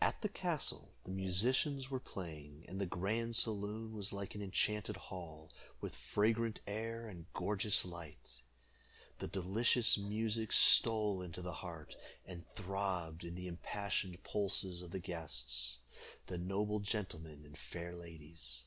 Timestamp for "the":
0.22-0.30, 1.04-1.10, 2.80-2.86, 9.18-9.28, 11.42-11.52, 13.34-13.46, 14.92-14.98, 16.28-16.38